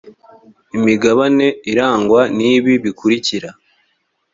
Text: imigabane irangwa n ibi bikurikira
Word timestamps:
imigabane 0.77 1.45
irangwa 1.71 2.21
n 2.37 2.37
ibi 2.53 2.73
bikurikira 2.83 3.49